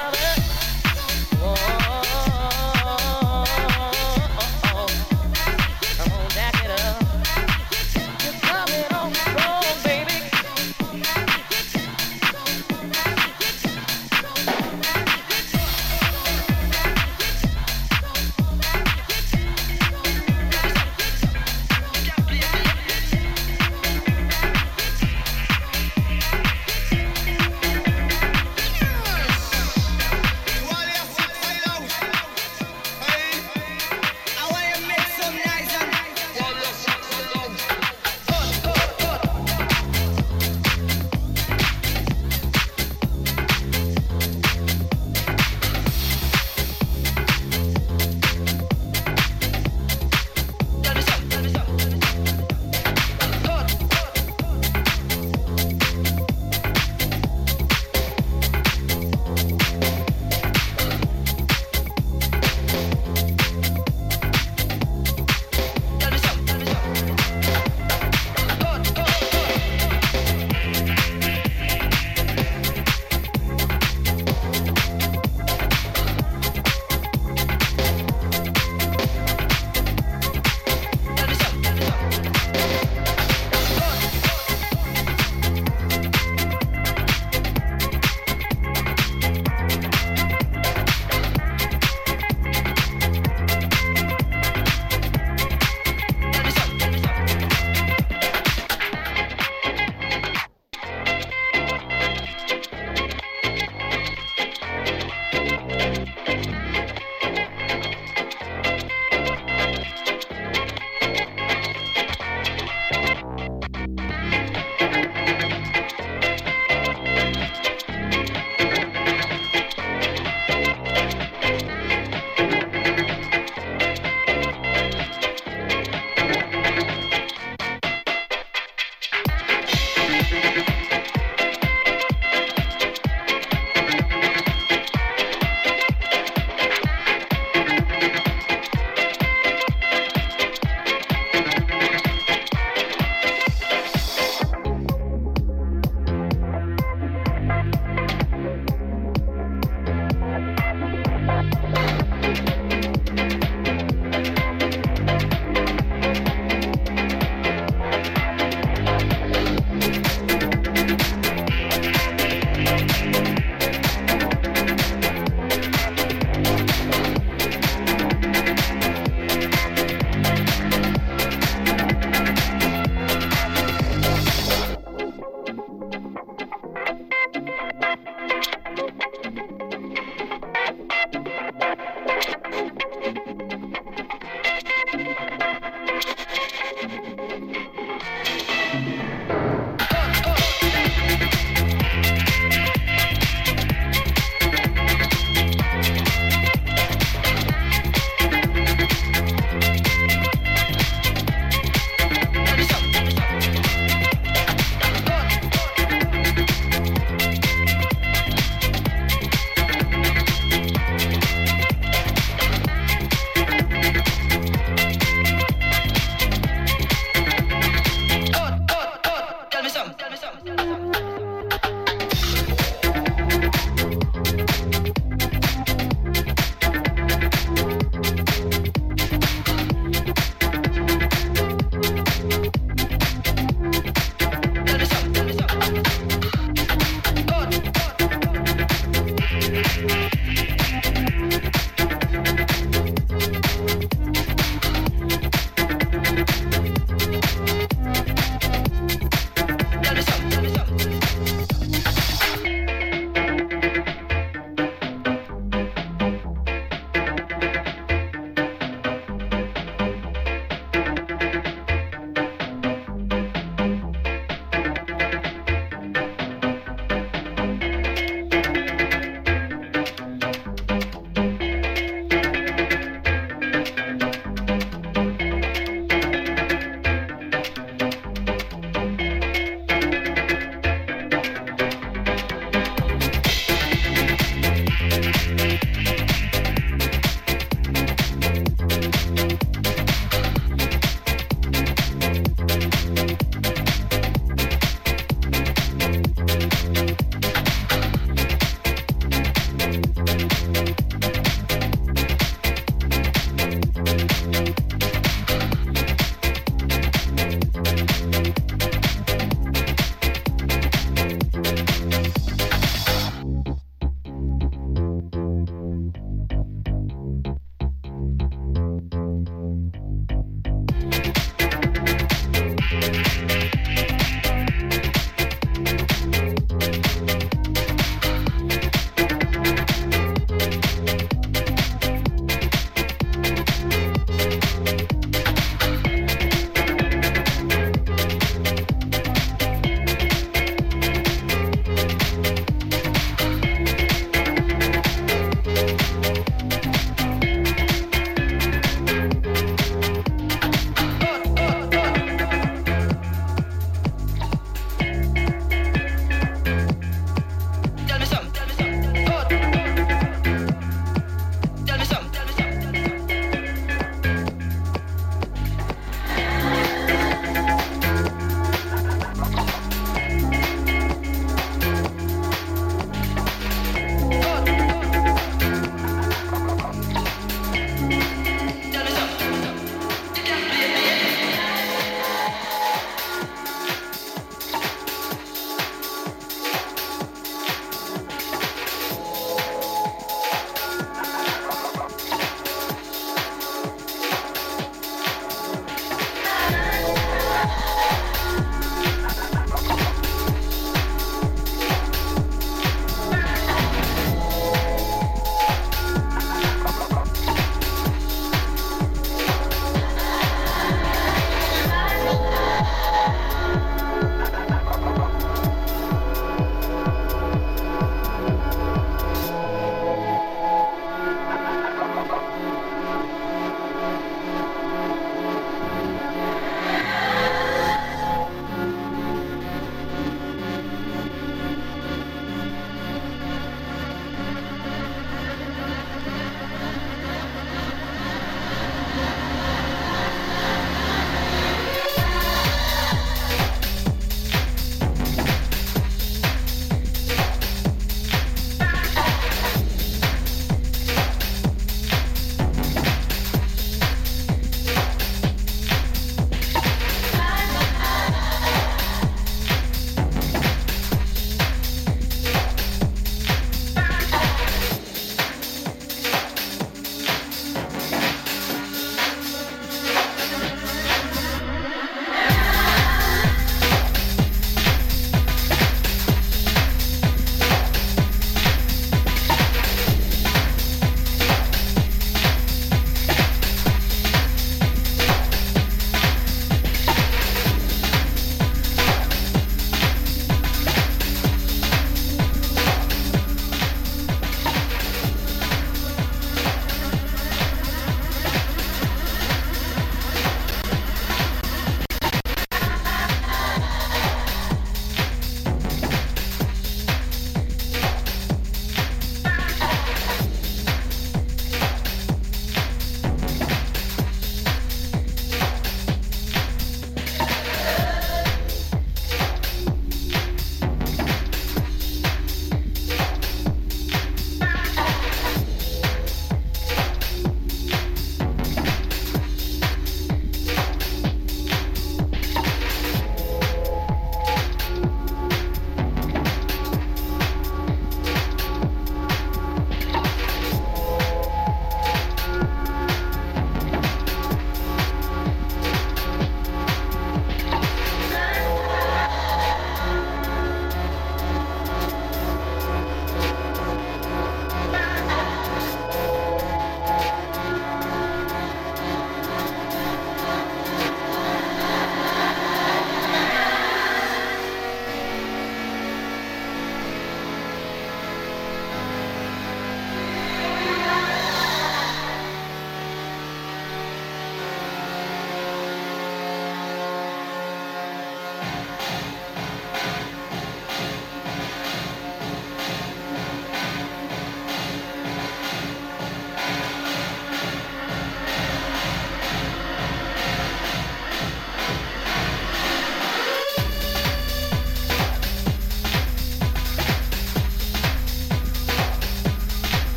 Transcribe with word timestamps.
sabe. 0.00 0.39